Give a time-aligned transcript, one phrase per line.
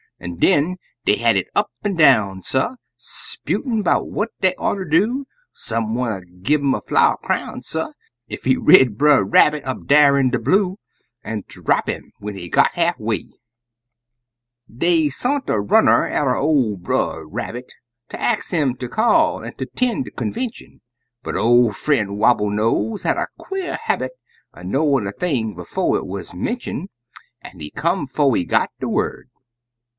[0.19, 5.25] An' den dey had it up an' down, suh, 'Sputin' 'bout what dey oughter do,
[5.51, 7.93] Some wanter gi' 'im a flower crown, suh,
[8.29, 10.77] Ef he rid Brer Rabbit up dar in de blue,
[11.23, 13.29] An' drap 'im when he got half way.
[14.75, 17.71] Dey sont a runner atter ol' Brer Rabbit
[18.09, 20.81] Ter ax 'im ter call an' 'ten' de convention;
[21.23, 24.11] But ol' frien' Wobble nose had a quare habit
[24.55, 26.89] Er knowin' a thing befo' it wuz mention',
[27.41, 29.27] An he come 'fo' he got de word.